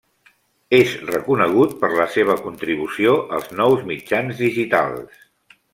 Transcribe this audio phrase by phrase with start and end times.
[0.77, 5.25] És reconegut per la seva contribució als nous mitjans digitals.